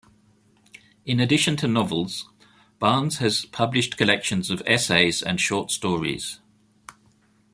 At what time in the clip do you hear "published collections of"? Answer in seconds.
3.45-4.63